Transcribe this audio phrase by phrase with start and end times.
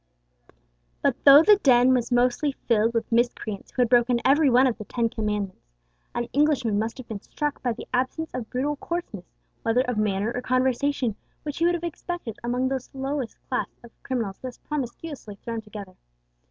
[1.03, 4.79] But though the den was mostly filled with miscreants who had broken every one of
[4.79, 5.75] the ten commandments,
[6.15, 9.27] an Englishman must have been struck by the absence of brutal coarseness,
[9.61, 13.91] whether of manner or conversation, which he would have expected amongst the lowest class of
[14.01, 15.93] criminals thus promiscuously thrown together.